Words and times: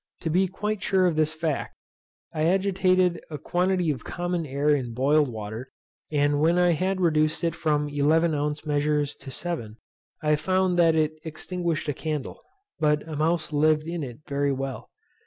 To 0.21 0.31
be 0.31 0.47
quite 0.47 0.81
sure 0.81 1.05
of 1.05 1.15
this 1.15 1.31
fact, 1.35 1.75
I 2.33 2.41
agitated 2.45 3.21
a 3.29 3.37
quantity 3.37 3.91
of 3.91 4.03
common 4.03 4.47
air 4.47 4.69
in 4.73 4.95
boiled 4.95 5.29
water, 5.31 5.69
and 6.11 6.39
when 6.41 6.57
I 6.57 6.71
had 6.71 6.99
reduced 6.99 7.43
it 7.43 7.53
from 7.53 7.87
eleven 7.87 8.33
ounce 8.33 8.65
measures 8.65 9.13
to 9.17 9.29
seven, 9.29 9.77
I 10.23 10.37
found 10.37 10.79
that 10.79 10.95
it 10.95 11.19
extinguished 11.23 11.87
a 11.87 11.93
candle, 11.93 12.41
but 12.79 13.07
a 13.07 13.15
mouse 13.15 13.53
lived 13.53 13.85
in 13.85 14.01
it 14.01 14.21
very 14.27 14.51
well. 14.51 14.89